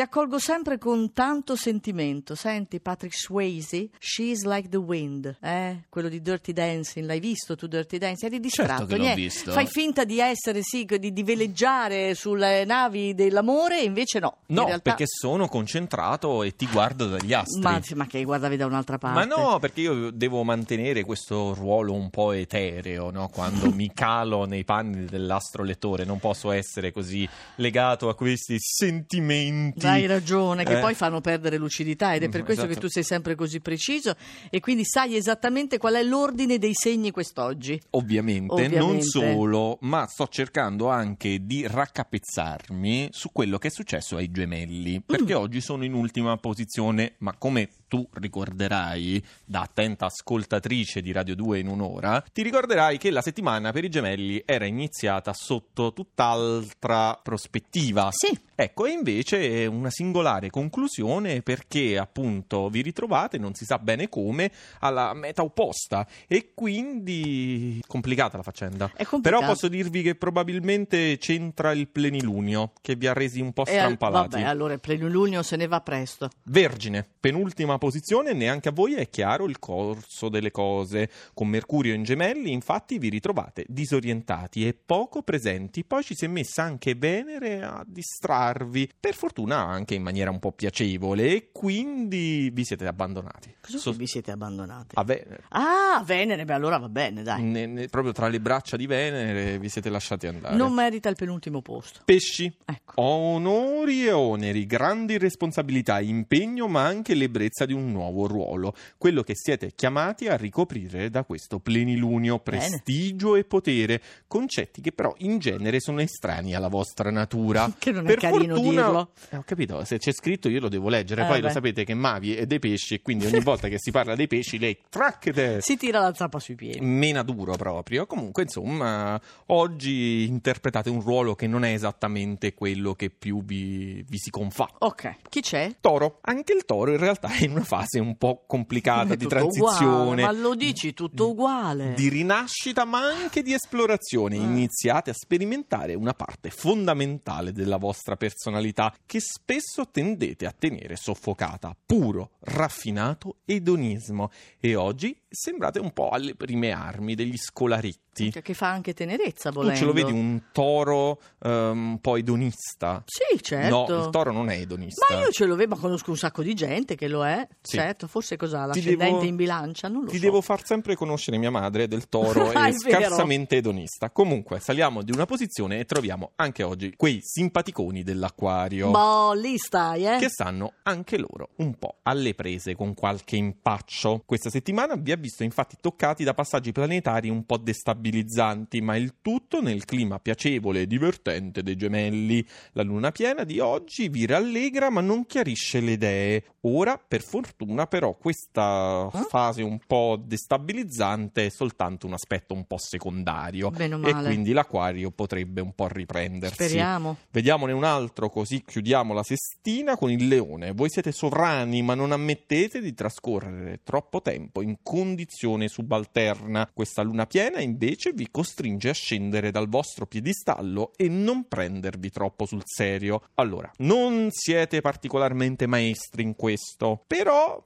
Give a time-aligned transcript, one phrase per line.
[0.00, 2.34] Ti accolgo sempre con tanto sentimento.
[2.34, 5.82] Senti Patrick Swayze, She's Like the Wind, eh?
[5.90, 7.04] quello di Dirty Dancing.
[7.04, 8.32] L'hai visto tu Dirty Dancing?
[8.32, 9.52] Eri distratto, Certo che visto.
[9.52, 14.38] Fai finta di essere, sì, di, di veleggiare sulle navi dell'amore e invece no.
[14.46, 17.60] No, realtà- perché sono concentrato e ti guardo dagli astri.
[17.60, 19.18] Ma, ma che guardavi da un'altra parte?
[19.18, 23.28] Ma no, perché io devo mantenere questo ruolo un po' etereo, no?
[23.28, 29.88] Quando mi calo nei panni dell'astro lettore, non posso essere così legato a questi sentimenti.
[29.92, 30.80] Hai ragione, che Eh.
[30.80, 32.86] poi fanno perdere lucidità ed è per Mm, questo che esatto.
[32.86, 34.14] tu sei sempre così preciso
[34.50, 37.80] e quindi sai esattamente qual è l'ordine dei segni quest'oggi.
[37.90, 39.04] Ovviamente, non Ovviamente.
[39.04, 45.34] solo, ma sto cercando anche di raccapezzarmi su quello che è successo ai gemelli, perché
[45.34, 45.38] Mm.
[45.40, 51.58] oggi sono in ultima posizione, ma come tu ricorderai, da attenta ascoltatrice di Radio 2
[51.58, 58.08] in un'ora, ti ricorderai che la settimana per i gemelli era iniziata sotto tutt'altra prospettiva.
[58.12, 58.38] Sì.
[58.54, 64.08] Ecco, e invece è una singolare conclusione perché appunto vi ritrovate, non si sa bene
[64.10, 68.92] come, alla meta opposta e quindi complicata la faccenda.
[68.94, 69.40] È complicato.
[69.42, 73.72] Però posso dirvi che probabilmente c'entra il plenilunio che vi ha resi un po' E
[73.78, 74.28] al- strampalati.
[74.36, 76.28] vabbè, allora il plenilunio se ne va presto.
[76.44, 81.10] Vergine, penultima posizione, neanche a voi è chiaro il corso delle cose.
[81.34, 85.84] Con Mercurio in gemelli, infatti, vi ritrovate disorientati e poco presenti.
[85.84, 90.38] Poi ci si è messa anche Venere a distrarvi, per fortuna anche in maniera un
[90.38, 93.54] po' piacevole, e quindi vi siete abbandonati.
[93.60, 94.94] Cosa So- vi siete abbandonati?
[94.94, 95.42] a Venere.
[95.48, 97.42] Ah, Venere, beh allora va bene, dai.
[97.42, 100.54] Ne- ne- proprio tra le braccia di Venere vi siete lasciati andare.
[100.54, 102.00] Non merita il penultimo posto.
[102.04, 102.52] Pesci.
[102.64, 103.00] Ecco.
[103.00, 108.74] Onori e oneri, grandi responsabilità, impegno, ma anche l'ebbrezza di un nuovo ruolo.
[108.98, 112.58] Quello che siete chiamati a ricoprire da questo plenilunio, Bene.
[112.58, 117.72] prestigio e potere, concetti che però in genere sono estranei alla vostra natura.
[117.78, 119.10] Che non è per carino fortuna, dirlo.
[119.30, 121.52] Eh, ho capito, se c'è scritto io lo devo leggere, Eh, poi lo beh.
[121.52, 124.58] sapete che Mavi è dei pesci e quindi ogni volta che si parla dei pesci
[124.58, 126.80] lei tracchete Si tira la zappa sui piedi.
[126.80, 128.06] mena duro proprio.
[128.06, 134.18] Comunque, insomma, oggi interpretate un ruolo che non è esattamente quello che più vi, vi
[134.18, 134.68] si confà.
[134.78, 135.76] Ok, chi c'è?
[135.80, 139.86] Toro, anche il toro in realtà è in una fase un po' complicata di transizione.
[139.86, 141.94] uguale, ma lo dici tutto uguale.
[141.94, 144.36] Di rinascita ma anche di esplorazione.
[144.36, 144.40] Eh.
[144.40, 151.76] Iniziate a sperimentare una parte fondamentale della vostra personalità che spesso tendete a tenere soffocata.
[151.84, 154.30] Puro, raffinato edonismo.
[154.58, 158.32] E oggi sembrate un po' alle prime armi degli scolaretti.
[158.42, 159.78] Che fa anche tenerezza, Tu volendo.
[159.78, 163.02] ce lo vedi un toro ehm, un po' edonista?
[163.06, 163.86] Sì, certo.
[163.88, 165.06] No, il toro non è edonista.
[165.14, 167.46] Ma io ce lo vedo, ma conosco un sacco di gente che lo è.
[167.62, 167.76] Sì.
[167.76, 168.62] Certo, forse cos'ha?
[168.62, 169.88] Ti L'ascendente devo- in bilancia?
[169.88, 170.22] Non lo Ti so.
[170.22, 174.10] devo far sempre conoscere mia madre del toro Ah, è scarsamente edonista.
[174.10, 178.90] Comunque, saliamo di una posizione e troviamo anche oggi quei simpaticoni dell'acquario.
[178.90, 180.16] Boh, lì stai, eh?
[180.18, 184.22] Che stanno anche loro un po' alle prese con qualche impaccio.
[184.24, 189.16] Questa settimana vi ha visto infatti toccati da passaggi planetari un po' destabilizzanti, ma il
[189.20, 192.46] tutto nel clima piacevole e divertente dei gemelli.
[192.72, 196.44] La luna piena di oggi vi rallegra ma non chiarisce le idee.
[196.62, 199.26] Ora, per fortuna, però, questa Eh?
[199.28, 203.72] fase un po' destabilizzante è soltanto un aspetto un po' secondario.
[203.72, 206.54] E quindi l'acquario potrebbe un po' riprendersi.
[206.54, 207.16] Speriamo.
[207.30, 210.72] Vediamone un altro, così chiudiamo la sestina con il leone.
[210.72, 216.68] Voi siete sovrani, ma non ammettete di trascorrere troppo tempo in condizione subalterna.
[216.74, 222.44] Questa luna piena, invece, vi costringe a scendere dal vostro piedistallo e non prendervi troppo
[222.46, 223.22] sul serio.
[223.34, 227.18] Allora, non siete particolarmente maestri in questo, però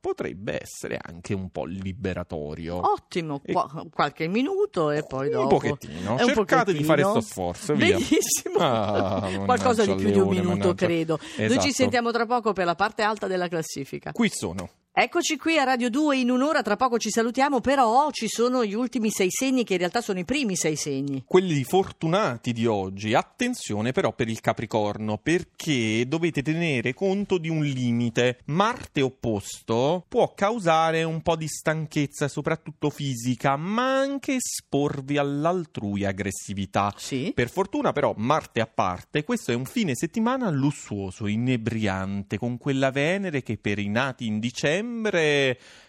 [0.00, 2.80] potrebbe essere anche un po' liberatorio.
[2.92, 5.42] Ottimo, qua- qualche minuto e poi dopo.
[5.42, 6.12] Un pochettino.
[6.12, 7.20] Un Cercate di fare pochettino.
[7.22, 7.96] sto sforzo, via.
[7.96, 8.58] Benissimo.
[8.58, 10.74] Ah, Qualcosa di più di un minuto, mannaggia.
[10.86, 11.18] credo.
[11.36, 11.60] Noi Esatto.
[11.62, 14.12] ci sentiamo tra poco per la parte alta della classifica.
[14.12, 14.68] Qui sono.
[14.98, 18.72] Eccoci qui a Radio 2 in un'ora, tra poco ci salutiamo, però ci sono gli
[18.72, 21.22] ultimi sei segni che in realtà sono i primi sei segni.
[21.26, 23.12] quelli fortunati di oggi.
[23.12, 28.38] Attenzione però per il Capricorno, perché dovete tenere conto di un limite.
[28.46, 36.94] Marte opposto può causare un po' di stanchezza, soprattutto fisica, ma anche esporvi all'altrui aggressività.
[36.96, 37.32] Sì.
[37.34, 42.90] Per fortuna però, Marte a parte, questo è un fine settimana lussuoso, inebriante, con quella
[42.90, 44.84] Venere che per i nati in dicembre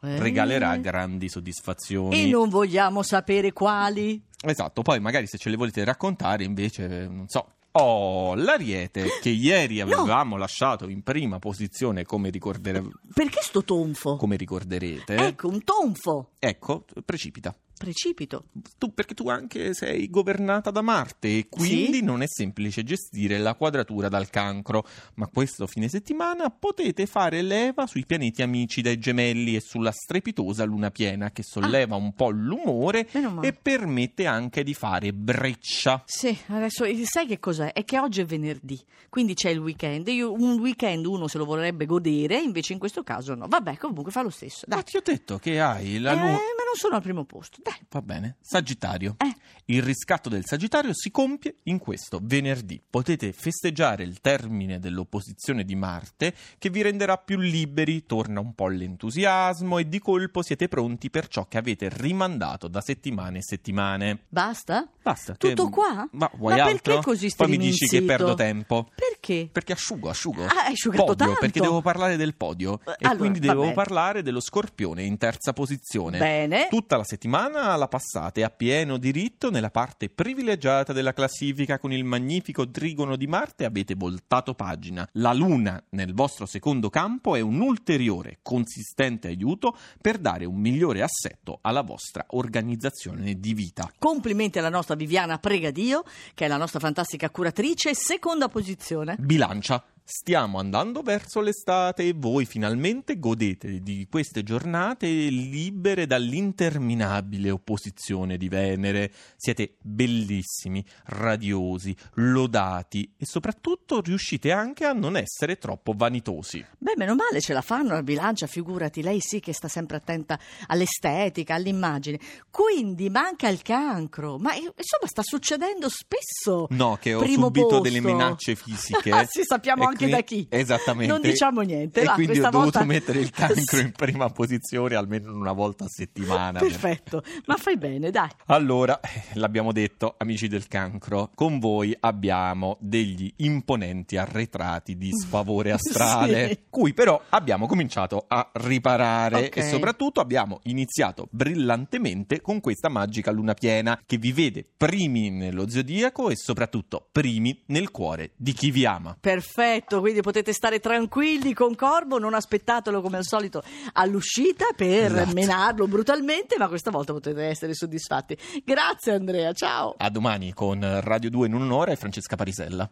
[0.00, 0.18] Eh.
[0.18, 2.22] regalerà grandi soddisfazioni.
[2.22, 4.22] E non vogliamo sapere quali.
[4.40, 7.52] Esatto, poi magari se ce le volete raccontare invece, non so.
[7.72, 12.82] Oh, l'Ariete che ieri avevamo lasciato in prima posizione come, ricordere-
[13.12, 14.16] Perché sto tonfo?
[14.16, 16.30] come ricorderete, Ecco, un tonfo.
[16.38, 17.54] ecco, precipita.
[17.78, 18.44] Precipito.
[18.76, 22.02] Tu, perché tu anche sei governata da Marte e quindi Sì.
[22.02, 27.86] non è semplice gestire la quadratura dal cancro, ma questo fine settimana potete fare leva
[27.86, 33.08] sui pianeti amici dai gemelli e sulla strepitosa luna piena che solleva un po' l'umore
[33.40, 36.02] e permette anche di fare breccia.
[36.04, 37.72] Sì, adesso eh, sai che cos'è?
[37.72, 38.78] È che oggi è venerdì,
[39.08, 40.08] quindi c'è il weekend.
[40.08, 43.46] Io, un weekend uno se lo vorrebbe godere, invece in questo caso no.
[43.46, 44.64] Vabbè, comunque fa lo stesso.
[44.66, 44.78] Dai.
[44.78, 46.30] Ma ti ho detto che hai la Eh, luna...
[46.32, 47.60] ma non sono al primo posto.
[47.62, 47.74] Dai.
[47.90, 48.36] Va bene.
[48.40, 49.16] Sagittario.
[49.18, 49.34] Eh.
[49.66, 52.80] Il riscatto del Sagittario si compie in questo venerdì.
[52.88, 58.68] Potete festeggiare il termine dell'opposizione di Marte che vi renderà più liberi, torna un po'
[58.68, 64.24] l'entusiasmo e di colpo siete pronti per ciò che avete rimandato da settimane e settimane.
[64.28, 64.88] Basta?
[65.02, 65.34] Basta.
[65.34, 66.08] Tutto che- qua?
[66.12, 66.94] Ma vuoi Ma altro?
[66.94, 68.90] perché così Poi mi dici che perdo tempo.
[68.94, 69.17] Perché?
[69.52, 70.44] Perché asciugo, asciugo.
[70.44, 71.40] Ah, hai asciugato podio, tanto.
[71.40, 72.80] perché devo parlare del podio.
[72.86, 73.72] Eh, E allora, quindi devo bene.
[73.74, 76.18] parlare dello Scorpione in terza posizione.
[76.18, 76.68] Bene.
[76.68, 82.04] Tutta la settimana la passate a pieno diritto nella parte privilegiata della classifica con il
[82.04, 85.08] magnifico trigono di Marte avete voltato pagina.
[85.12, 91.02] La Luna nel vostro secondo campo è un ulteriore consistente aiuto per dare un migliore
[91.02, 93.90] assetto alla vostra organizzazione di vita.
[93.98, 96.02] Complimenti alla nostra Viviana Pregadio,
[96.34, 99.16] che è la nostra fantastica curatrice, seconda posizione.
[99.18, 99.82] Bilancia.
[100.10, 108.48] Stiamo andando verso l'estate e voi finalmente godete di queste giornate libere dall'interminabile opposizione di
[108.48, 109.12] Venere.
[109.36, 116.64] Siete bellissimi, radiosi, lodati e soprattutto riuscite anche a non essere troppo vanitosi.
[116.78, 120.40] Beh, meno male ce la fanno la bilancia, figurati, lei sì che sta sempre attenta
[120.68, 122.18] all'estetica, all'immagine.
[122.50, 126.66] Quindi manca il cancro, ma eh, insomma sta succedendo spesso.
[126.70, 127.82] No, che ho Primo subito posto.
[127.82, 129.10] delle minacce fisiche.
[129.18, 130.46] Ah, sì, sappiamo E anche da chi.
[130.50, 131.12] Esattamente.
[131.12, 134.94] Non diciamo niente, E va, quindi ho dovuto volta- mettere il cancro in prima posizione
[134.94, 136.58] almeno una volta a settimana.
[136.58, 138.28] Perfetto, ma fai bene, dai.
[138.46, 145.72] Allora, eh, l'abbiamo detto, amici del cancro, con voi abbiamo degli imponenti arretrati di sfavore
[145.78, 146.58] astrale, Sì.
[146.70, 149.56] cui però abbiamo cominciato a riparare Ok.
[149.56, 155.68] e soprattutto abbiamo iniziato brillantemente con questa magica luna piena che vi vede primi nello
[155.68, 159.16] zodiaco e soprattutto primi nel cuore di chi vi ama.
[159.18, 163.62] Perfetto, quindi potete stare tranquilli con Corvo, non aspettatelo come al solito
[163.94, 165.32] all'uscita per Esatto.
[165.34, 168.36] menarlo brutalmente, ma questa volta potete essere soddisfatti.
[168.64, 169.94] Grazie Andrea, ciao.
[169.96, 172.88] A domani con Radio 2 in un'ora e Francesca Parisella.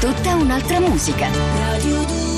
[0.00, 1.28] Tutta un'altra musica.
[1.30, 2.29] Radio 2